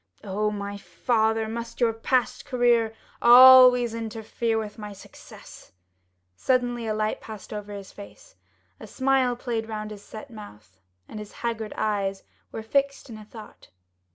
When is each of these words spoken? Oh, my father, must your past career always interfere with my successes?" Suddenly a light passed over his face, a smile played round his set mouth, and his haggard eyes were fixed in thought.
Oh, 0.23 0.49
my 0.49 0.77
father, 0.79 1.47
must 1.47 1.79
your 1.79 1.93
past 1.93 2.43
career 2.43 2.95
always 3.21 3.93
interfere 3.93 4.57
with 4.57 4.79
my 4.79 4.93
successes?" 4.93 5.73
Suddenly 6.35 6.87
a 6.87 6.93
light 6.95 7.21
passed 7.21 7.53
over 7.53 7.71
his 7.71 7.91
face, 7.91 8.35
a 8.79 8.87
smile 8.87 9.35
played 9.35 9.69
round 9.69 9.91
his 9.91 10.01
set 10.01 10.31
mouth, 10.31 10.79
and 11.07 11.19
his 11.19 11.31
haggard 11.45 11.73
eyes 11.77 12.23
were 12.51 12.63
fixed 12.63 13.11
in 13.11 13.23
thought. 13.25 13.69